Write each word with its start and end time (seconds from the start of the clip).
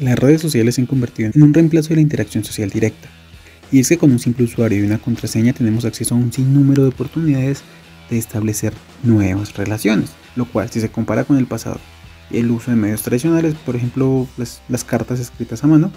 Las 0.00 0.18
redes 0.18 0.40
sociales 0.40 0.74
se 0.74 0.80
han 0.80 0.86
convertido 0.86 1.30
en 1.32 1.42
un 1.42 1.54
reemplazo 1.54 1.90
de 1.90 1.96
la 1.96 2.00
interacción 2.00 2.42
social 2.42 2.70
directa. 2.70 3.08
Y 3.70 3.80
es 3.80 3.88
que 3.88 3.98
con 3.98 4.10
un 4.10 4.18
simple 4.18 4.44
usuario 4.44 4.80
y 4.80 4.86
una 4.86 4.98
contraseña 4.98 5.52
tenemos 5.52 5.84
acceso 5.84 6.14
a 6.14 6.18
un 6.18 6.32
sinnúmero 6.32 6.82
de 6.82 6.88
oportunidades 6.88 7.62
de 8.10 8.18
establecer 8.18 8.72
nuevas 9.02 9.56
relaciones, 9.56 10.10
lo 10.36 10.46
cual 10.46 10.68
si 10.70 10.80
se 10.80 10.90
compara 10.90 11.24
con 11.24 11.38
el 11.38 11.46
pasado 11.46 11.80
el 12.30 12.50
uso 12.50 12.70
de 12.70 12.76
medios 12.76 13.02
tradicionales, 13.02 13.54
por 13.54 13.76
ejemplo 13.76 14.26
las, 14.36 14.84
cartas 14.84 15.20
escritas 15.20 15.62
a 15.62 15.66
mano, 15.66 15.92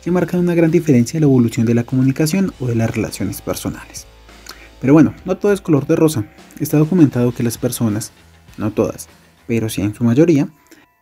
se 0.00 0.10
marca 0.10 0.38
una 0.38 0.54
gran 0.54 0.70
diferencia 0.70 1.16
en 1.16 1.22
la 1.22 1.26
evolución 1.26 1.66
de 1.66 1.74
la 1.74 1.84
comunicación 1.84 2.52
o 2.60 2.66
de 2.66 2.74
las 2.74 2.94
relaciones 2.94 3.40
personales. 3.40 4.06
Pero 4.80 4.92
bueno, 4.92 5.14
no 5.24 5.36
todo 5.36 5.52
es 5.52 5.60
color 5.60 5.86
de 5.86 5.96
rosa. 5.96 6.26
Está 6.60 6.78
documentado 6.78 7.32
que 7.32 7.42
las 7.42 7.58
personas, 7.58 8.12
no 8.58 8.70
todas, 8.70 9.08
pero 9.46 9.68
sí 9.68 9.82
en 9.82 9.94
su 9.94 10.04
mayoría, 10.04 10.48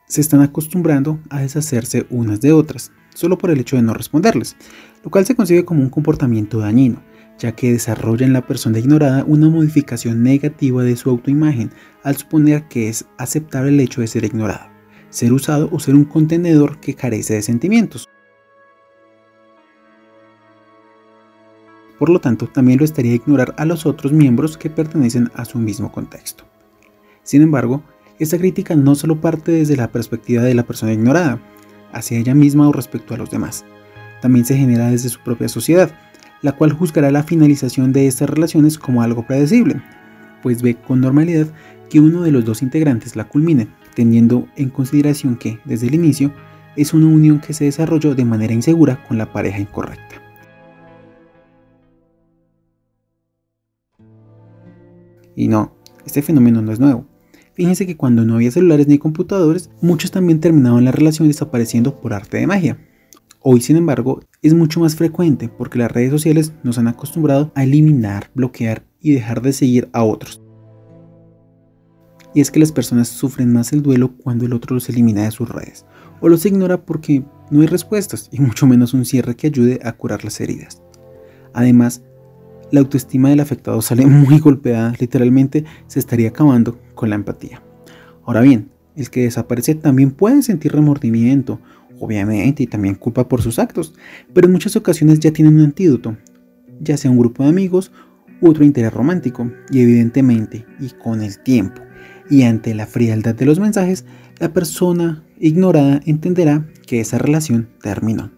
se 0.07 0.21
están 0.21 0.41
acostumbrando 0.41 1.19
a 1.31 1.41
deshacerse 1.41 2.07
unas 2.11 2.41
de 2.41 2.53
otras, 2.53 2.93
solo 3.15 3.39
por 3.39 3.51
el 3.51 3.61
hecho 3.61 3.77
de 3.77 3.83
no 3.83 3.95
responderles, 3.95 4.57
lo 5.03 5.11
cual 5.11 5.27
se 5.27 5.35
concibe 5.35 5.65
como 5.65 5.83
un 5.83 5.91
comportamiento 5.91 6.59
dañino, 6.59 7.03
ya 7.39 7.53
que 7.53 7.73
desarrolla 7.73 8.27
en 8.27 8.33
la 8.33 8.47
persona 8.47 8.79
ignorada 8.79 9.25
una 9.27 9.49
modificación 9.49 10.23
negativa 10.23 10.83
de 10.83 10.97
su 10.97 11.11
autoimagen 11.11 11.71
al 12.03 12.17
suponer 12.17 12.69
que 12.69 12.89
es 12.89 13.07
aceptable 13.19 13.71
el 13.71 13.81
hecho 13.81 14.01
de 14.01 14.07
ser 14.07 14.25
ignorado, 14.25 14.69
ser 15.11 15.33
usado 15.33 15.69
o 15.73 15.81
ser 15.81 15.95
un 15.95 16.05
contenedor 16.05 16.81
que 16.81 16.95
carece 16.95 17.35
de 17.35 17.43
sentimientos. 17.43 18.09
Por 21.99 22.11
lo 22.11 22.21
tanto, 22.21 22.47
también 22.47 22.79
lo 22.79 22.85
estaría 22.85 23.15
ignorar 23.15 23.55
a 23.57 23.65
los 23.65 23.87
otros 23.87 24.13
miembros 24.13 24.59
que 24.59 24.69
pertenecen 24.69 25.31
a 25.35 25.47
su 25.47 25.59
mismo 25.59 25.91
contexto. 25.91 26.45
Sin 27.23 27.41
embargo, 27.41 27.83
esta 28.19 28.39
crítica 28.39 28.75
no 28.75 28.95
solo 28.95 29.21
parte 29.21 29.53
desde 29.53 29.77
la 29.77 29.93
perspectiva 29.93 30.43
de 30.43 30.55
la 30.55 30.65
persona 30.65 30.93
ignorada, 30.93 31.41
hacia 31.93 32.19
ella 32.19 32.35
misma 32.35 32.69
o 32.69 32.73
respecto 32.73 33.15
a 33.15 33.17
los 33.17 33.31
demás, 33.31 33.65
también 34.21 34.45
se 34.45 34.57
genera 34.57 34.91
desde 34.91 35.09
su 35.09 35.21
propia 35.21 35.49
sociedad, 35.49 35.91
la 36.43 36.53
cual 36.53 36.73
juzgará 36.73 37.11
la 37.11 37.23
finalización 37.23 37.93
de 37.93 38.07
estas 38.07 38.31
relaciones 38.31 38.79
como 38.79 39.03
algo 39.03 39.27
predecible, 39.27 39.83
pues 40.43 40.63
ve 40.63 40.77
con 40.77 41.01
normalidad 41.01 41.49
que 41.91 42.01
uno 42.01 42.23
de 42.23 42.33
los 42.33 42.45
dos 42.45 42.63
integrantes 42.63 43.17
la 43.17 43.29
culmine, 43.29 43.69
teniendo 43.95 44.47
en 44.57 44.71
consideración 44.71 45.37
que, 45.37 45.59
desde 45.65 45.89
el 45.89 45.95
inicio, 45.95 46.33
es 46.77 46.93
una 46.93 47.07
unión 47.07 47.41
que 47.41 47.55
se 47.55 47.65
desarrolló 47.65 48.15
de 48.15 48.25
manera 48.25 48.53
insegura 48.53 49.03
con 49.07 49.19
la 49.19 49.33
pareja 49.33 49.59
incorrecta. 49.59 50.23
Y 55.35 55.49
no, 55.49 55.75
este 56.05 56.23
fenómeno 56.23 56.63
no 56.63 56.73
es 56.73 56.81
nuevo. 56.81 57.07
Fíjense 57.57 57.87
que 57.87 57.97
cuando 57.97 58.27
no 58.27 58.35
había 58.35 58.51
celulares 58.51 58.87
ni 58.87 58.99
computadores, 58.99 59.71
muchos 59.81 60.11
también 60.11 60.41
terminaban 60.41 60.85
la 60.85 60.93
relación 60.93 61.27
desapareciendo 61.27 61.99
por 61.99 62.13
arte 62.13 62.37
de 62.37 62.47
magia. 62.47 62.79
Hoy, 63.41 63.63
sin 63.63 63.77
embargo, 63.77 64.21
es 64.43 64.53
mucho 64.53 64.79
más 64.81 64.95
frecuente 64.95 65.49
porque 65.49 65.79
las 65.79 65.91
redes 65.91 66.11
sociales 66.11 66.53
nos 66.63 66.77
han 66.77 66.87
acostumbrado 66.87 67.53
a 67.55 67.65
eliminar, 67.65 68.31
bloquear 68.35 68.85
y 69.01 69.13
dejar 69.13 69.41
de 69.41 69.55
seguir 69.55 69.89
a 69.95 70.05
otros. 70.05 70.43
Y 72.35 72.43
es 72.43 72.51
que 72.51 72.61
las 72.61 72.73
personas 72.73 73.09
sufren 73.09 73.51
más 73.51 73.73
el 73.73 73.83
duelo 73.83 74.19
cuando 74.19 74.45
el 74.45 74.53
otro 74.53 74.75
los 74.75 74.91
elimina 74.91 75.25
de 75.25 75.31
sus 75.31 75.49
redes 75.49 75.87
o 76.21 76.29
los 76.29 76.45
ignora 76.45 76.85
porque 76.85 77.25
no 77.51 77.63
hay 77.63 77.67
respuestas 77.69 78.29
y 78.31 78.41
mucho 78.41 78.67
menos 78.67 78.93
un 78.93 79.07
cierre 79.07 79.35
que 79.35 79.47
ayude 79.47 79.81
a 79.83 79.93
curar 79.93 80.25
las 80.25 80.39
heridas. 80.43 80.83
Además, 81.55 82.03
la 82.73 82.81
autoestima 82.81 83.31
del 83.31 83.41
afectado 83.41 83.81
sale 83.83 84.07
muy 84.07 84.39
golpeada, 84.39 84.93
literalmente 84.99 85.65
se 85.87 85.99
estaría 85.99 86.29
acabando 86.29 86.79
con 86.95 87.11
la 87.11 87.17
empatía. 87.17 87.63
Ahora 88.25 88.41
bien, 88.41 88.71
el 88.97 89.11
que 89.11 89.23
desaparece 89.23 89.75
también 89.75 90.11
puede 90.11 90.43
sentir 90.43 90.73
remordimiento, 90.73 91.61
obviamente, 92.01 92.63
y 92.63 92.67
también 92.67 92.95
culpa 92.95 93.29
por 93.29 93.43
sus 93.43 93.59
actos, 93.59 93.95
pero 94.33 94.47
en 94.47 94.53
muchas 94.53 94.75
ocasiones 94.77 95.21
ya 95.21 95.33
tienen 95.33 95.57
un 95.57 95.63
antídoto, 95.63 96.17
ya 96.81 96.97
sea 96.97 97.11
un 97.11 97.19
grupo 97.19 97.43
de 97.43 97.51
amigos 97.51 97.93
u 98.41 98.49
otro 98.49 98.65
interés 98.65 98.93
romántico, 98.93 99.51
y 99.71 99.81
evidentemente, 99.81 100.67
y 100.81 100.91
con 100.91 101.23
el 101.23 101.39
tiempo, 101.39 101.83
y 102.29 102.43
ante 102.43 102.75
la 102.75 102.87
frialdad 102.87 103.35
de 103.35 103.47
los 103.47 103.61
mensajes, 103.61 104.05
la 104.39 104.53
persona 104.53 105.25
ignorada 105.39 106.01
entenderá 106.05 106.67
que 106.87 107.01
esa 107.01 107.19
relación 107.19 107.69
terminó. 107.81 108.36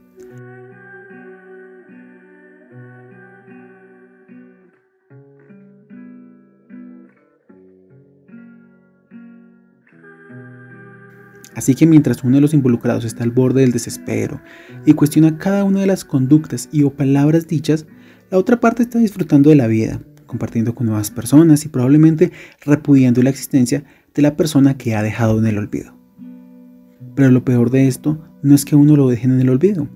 Así 11.54 11.75
que 11.75 11.86
mientras 11.86 12.22
uno 12.25 12.36
de 12.36 12.41
los 12.41 12.54
involucrados 12.54 13.04
está 13.04 13.25
al 13.25 13.31
borde 13.31 13.62
del 13.62 13.72
desespero 13.72 14.41
y 14.86 14.92
cuestiona 14.92 15.38
cada 15.38 15.64
una 15.64 15.81
de 15.81 15.86
las 15.86 16.04
conductas 16.04 16.69
y 16.72 16.82
o 16.82 16.91
palabras 16.91 17.48
dichas, 17.48 17.86
la 18.31 18.38
otra 18.38 18.60
parte 18.60 18.82
está 18.82 18.98
disfrutando 18.98 19.50
de 19.50 19.56
la 19.56 19.66
vida, 19.66 20.00
compartiendo 20.26 20.75
con 20.75 20.87
nuevas 20.87 21.10
personas 21.10 21.64
y 21.64 21.69
probablemente 21.69 22.32
repudiando 22.64 23.22
la 23.22 23.31
existencia 23.31 23.84
de 24.14 24.22
la 24.22 24.37
persona 24.37 24.76
que 24.76 24.94
ha 24.94 25.03
dejado 25.03 25.38
en 25.38 25.47
el 25.47 25.58
olvido. 25.58 25.97
Pero 27.14 27.31
lo 27.31 27.44
peor 27.44 27.70
de 27.70 27.88
esto 27.88 28.22
no 28.42 28.54
es 28.54 28.64
que 28.64 28.76
uno 28.76 28.97
lo 28.97 29.08
dejen 29.08 29.32
en 29.32 29.41
el 29.41 29.48
olvido. 29.48 29.88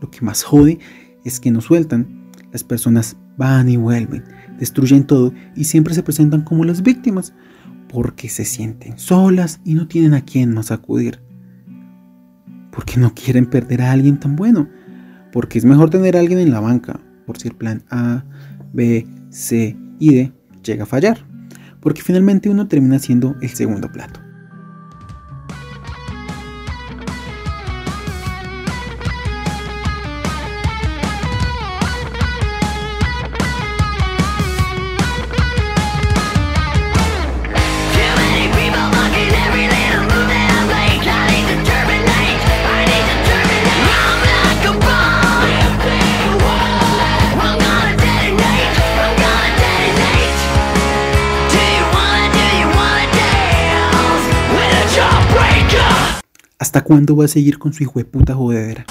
Lo 0.00 0.10
que 0.10 0.20
más 0.20 0.42
jode 0.42 0.78
es 1.24 1.40
que 1.40 1.50
no 1.50 1.60
sueltan. 1.60 2.30
Las 2.52 2.64
personas 2.64 3.16
van 3.36 3.68
y 3.68 3.76
vuelven, 3.76 4.24
destruyen 4.58 5.04
todo 5.04 5.32
y 5.54 5.64
siempre 5.64 5.94
se 5.94 6.02
presentan 6.02 6.42
como 6.42 6.64
las 6.64 6.82
víctimas, 6.82 7.32
porque 7.88 8.28
se 8.28 8.44
sienten 8.44 8.98
solas 8.98 9.60
y 9.64 9.74
no 9.74 9.88
tienen 9.88 10.14
a 10.14 10.22
quién 10.22 10.54
más 10.54 10.70
acudir. 10.70 11.20
Porque 12.70 12.98
no 12.98 13.14
quieren 13.14 13.46
perder 13.46 13.82
a 13.82 13.92
alguien 13.92 14.20
tan 14.20 14.36
bueno. 14.36 14.68
Porque 15.32 15.58
es 15.58 15.64
mejor 15.64 15.90
tener 15.90 16.16
a 16.16 16.20
alguien 16.20 16.38
en 16.38 16.50
la 16.50 16.60
banca, 16.60 17.00
por 17.26 17.38
si 17.38 17.48
el 17.48 17.54
plan 17.54 17.82
A, 17.90 18.24
B, 18.72 19.06
C 19.30 19.76
y 19.98 20.14
D 20.14 20.32
llega 20.62 20.84
a 20.84 20.86
fallar. 20.86 21.18
Porque 21.80 22.02
finalmente 22.02 22.48
uno 22.50 22.68
termina 22.68 22.98
siendo 22.98 23.36
el 23.40 23.50
segundo 23.50 23.90
plato. 23.90 24.27
¿Hasta 56.68 56.84
cuándo 56.84 57.16
va 57.16 57.24
a 57.24 57.28
seguir 57.28 57.58
con 57.58 57.72
su 57.72 57.82
hijo 57.82 57.98
de 57.98 58.04
puta 58.04 58.34
jodedera? 58.34 58.84